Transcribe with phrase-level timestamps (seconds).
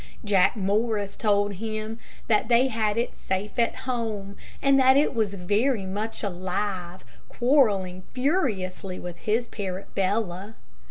[0.25, 5.35] Jack Morris told him that they had it safe at home, and that it was
[5.35, 10.55] very much alive, quarreling furiously with his parrot Bella.